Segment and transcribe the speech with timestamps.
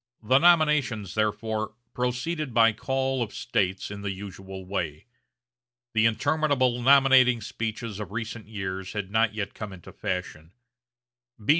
[0.23, 5.05] The nominations, therefore, proceeded by call of States in the usual way.
[5.93, 10.53] The interminable nominating speeches of recent years had not yet come into fashion.